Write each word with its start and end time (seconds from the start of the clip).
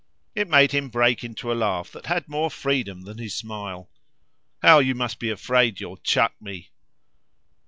It 0.33 0.49
made 0.49 0.71
him 0.71 0.89
break 0.89 1.23
into 1.23 1.51
a 1.51 1.53
laugh 1.53 1.91
that 1.91 2.07
had 2.07 2.27
more 2.27 2.49
freedom 2.49 3.01
than 3.03 3.19
his 3.19 3.37
smile. 3.37 3.87
"How 4.63 4.79
you 4.79 4.95
must 4.95 5.19
be 5.19 5.29
afraid 5.29 5.79
you'll 5.79 5.97
chuck 5.97 6.33
me!" 6.41 6.71